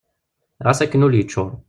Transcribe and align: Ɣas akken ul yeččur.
Ɣas 0.65 0.79
akken 0.83 1.05
ul 1.05 1.17
yeččur. 1.17 1.51